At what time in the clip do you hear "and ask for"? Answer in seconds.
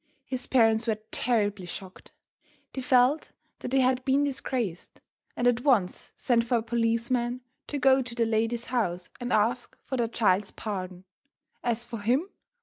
9.19-9.97